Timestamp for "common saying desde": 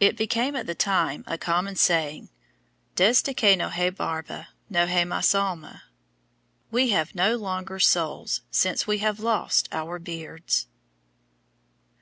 1.38-3.34